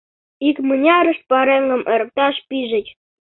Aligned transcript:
Икмынярышт 0.47 1.23
пареҥгым 1.29 1.81
эрыкташ 1.93 2.35
пижыч. 2.47 2.87